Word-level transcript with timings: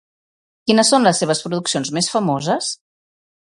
Quines 0.69 0.89
són 0.93 1.05
les 1.09 1.21
seves 1.23 1.43
produccions 1.45 1.95
més 1.99 2.11
famoses? 2.17 2.75